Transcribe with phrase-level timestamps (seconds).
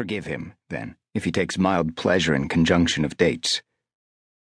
[0.00, 3.60] Forgive him, then, if he takes mild pleasure in conjunction of dates.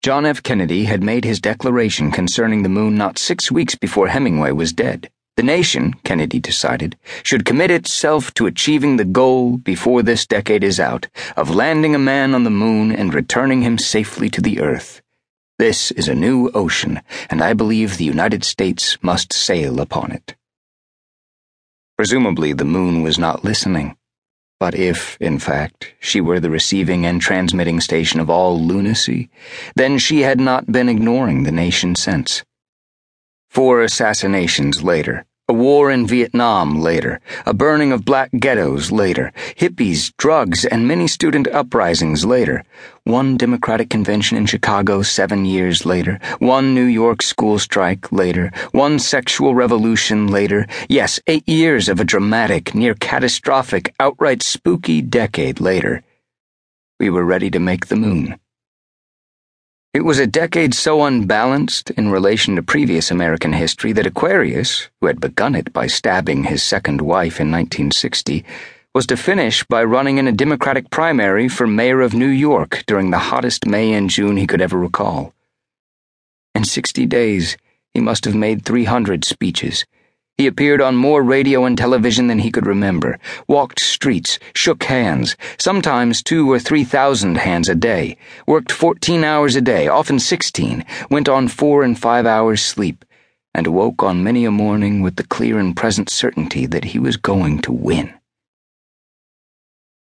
[0.00, 0.44] John F.
[0.44, 5.10] Kennedy had made his declaration concerning the moon not six weeks before Hemingway was dead.
[5.36, 10.78] The nation, Kennedy decided, should commit itself to achieving the goal before this decade is
[10.78, 15.02] out of landing a man on the moon and returning him safely to the earth.
[15.58, 20.36] This is a new ocean, and I believe the United States must sail upon it.
[21.96, 23.96] Presumably, the moon was not listening.
[24.60, 29.30] But if, in fact, she were the receiving and transmitting station of all lunacy,
[29.74, 32.44] then she had not been ignoring the nation since.
[33.48, 40.12] Four assassinations later, a war in Vietnam later, a burning of black ghettos later, hippies,
[40.16, 42.62] drugs, and many student uprisings later,
[43.02, 49.00] one Democratic convention in Chicago seven years later, one New York school strike later, one
[49.00, 56.00] sexual revolution later, yes, eight years of a dramatic, near catastrophic, outright spooky decade later,
[57.00, 58.38] we were ready to make the moon.
[59.92, 65.08] It was a decade so unbalanced in relation to previous American history that Aquarius, who
[65.08, 68.44] had begun it by stabbing his second wife in 1960,
[68.94, 73.10] was to finish by running in a Democratic primary for mayor of New York during
[73.10, 75.34] the hottest May and June he could ever recall.
[76.54, 77.56] In 60 days,
[77.92, 79.84] he must have made 300 speeches
[80.38, 85.36] he appeared on more radio and television than he could remember, walked streets, shook hands,
[85.58, 90.84] sometimes two or three thousand hands a day, worked 14 hours a day, often 16,
[91.10, 93.04] went on four and five hours sleep,
[93.54, 97.16] and awoke on many a morning with the clear and present certainty that he was
[97.18, 98.14] going to win.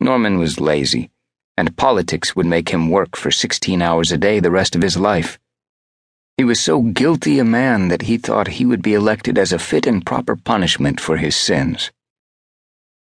[0.00, 1.10] Norman was lazy,
[1.56, 4.98] and politics would make him work for 16 hours a day the rest of his
[4.98, 5.38] life.
[6.36, 9.58] He was so guilty a man that he thought he would be elected as a
[9.58, 11.90] fit and proper punishment for his sins.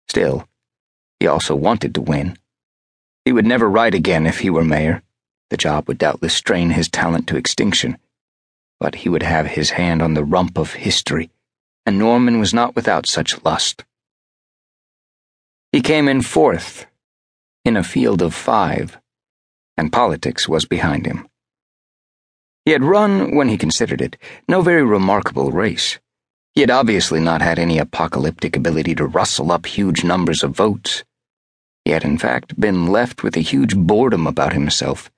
[0.09, 0.49] Still,
[1.21, 2.39] he also wanted to win.
[3.27, 5.03] He would never write again if he were mayor.
[5.51, 7.99] The job would doubtless strain his talent to extinction.
[8.81, 11.31] But he would have his hand on the rump of history,
[11.85, 13.85] and Norman was not without such lust.
[15.71, 16.87] He came in fourth,
[17.63, 18.99] in a field of five,
[19.77, 21.29] and politics was behind him.
[22.69, 25.99] He had run, when he considered it, no very remarkable race.
[26.53, 31.03] He had obviously not had any apocalyptic ability to rustle up huge numbers of votes.
[31.87, 35.11] He had, in fact, been left with a huge boredom about himself.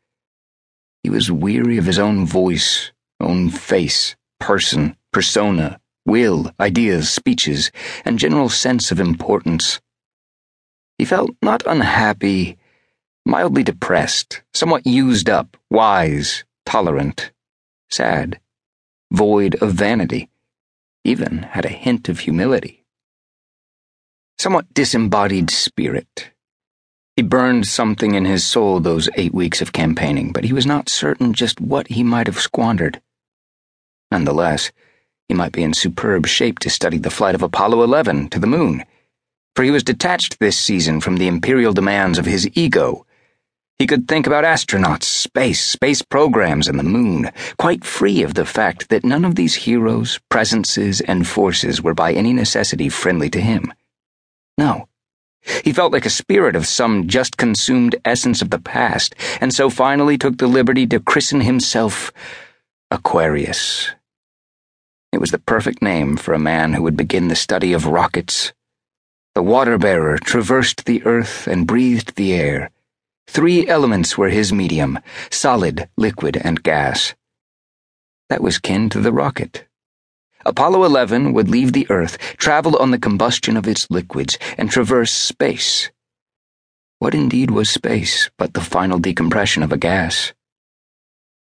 [1.03, 7.73] He was weary of his own voice, own face, person, persona, will, ideas, speeches,
[8.05, 9.81] and general sense of importance.
[10.99, 12.59] He felt not unhappy,
[13.27, 17.33] mildly depressed, somewhat used up, wise, tolerant
[17.91, 18.41] sad,
[19.13, 20.31] void of vanity,
[21.05, 22.85] even had a hint of humility.
[24.39, 26.31] Somewhat disembodied spirit.
[27.17, 30.89] He burned something in his soul those eight weeks of campaigning, but he was not
[30.89, 33.03] certain just what he might have squandered.
[34.11, 34.73] Nonetheless,
[35.29, 38.47] he might be in superb shape to study the flight of Apollo 11 to the
[38.47, 38.85] moon,
[39.55, 43.05] for he was detached this season from the imperial demands of his ego
[43.81, 48.45] he could think about astronauts, space, space programs, and the moon, quite free of the
[48.45, 53.41] fact that none of these heroes, presences, and forces were by any necessity friendly to
[53.41, 53.73] him.
[54.59, 54.87] No.
[55.65, 59.71] He felt like a spirit of some just consumed essence of the past, and so
[59.71, 62.13] finally took the liberty to christen himself
[62.91, 63.89] Aquarius.
[65.11, 68.53] It was the perfect name for a man who would begin the study of rockets.
[69.35, 72.71] The water bearer traversed the earth and breathed the air
[73.31, 74.99] Three elements were his medium
[75.31, 77.15] solid, liquid, and gas.
[78.29, 79.69] That was kin to the rocket.
[80.45, 85.13] Apollo 11 would leave the Earth, travel on the combustion of its liquids, and traverse
[85.13, 85.93] space.
[86.99, 90.33] What indeed was space but the final decompression of a gas?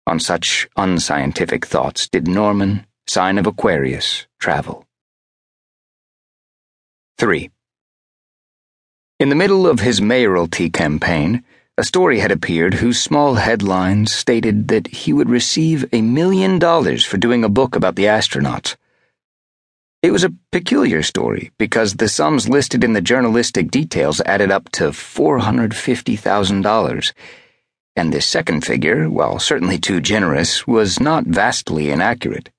[0.06, 4.86] On such unscientific thoughts did Norman, sign of Aquarius, travel.
[7.18, 7.50] 3.
[9.18, 11.42] In the middle of his mayoralty campaign,
[11.76, 17.04] a story had appeared whose small headlines stated that he would receive a million dollars
[17.04, 18.76] for doing a book about the astronauts.
[20.00, 24.70] It was a peculiar story because the sums listed in the journalistic details added up
[24.72, 27.12] to $450,000,
[27.96, 32.50] and this second figure, while certainly too generous, was not vastly inaccurate.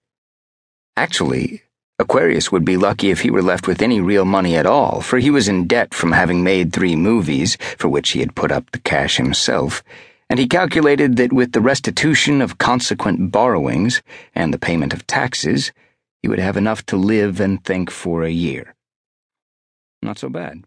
[0.98, 1.62] Actually,
[1.98, 5.18] Aquarius would be lucky if he were left with any real money at all, for
[5.18, 8.70] he was in debt from having made three movies, for which he had put up
[8.72, 9.82] the cash himself,
[10.30, 14.04] and he calculated that with the restitution of consequent borrowings
[14.34, 15.72] and the payment of taxes,
[16.22, 18.76] he would have enough to live and think for a year.
[20.02, 20.66] Not so bad.